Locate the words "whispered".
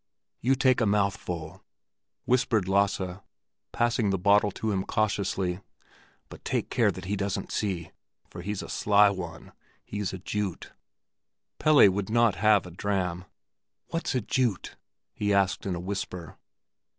2.25-2.67